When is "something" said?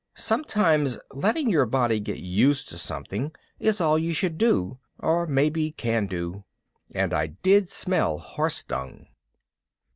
2.79-3.31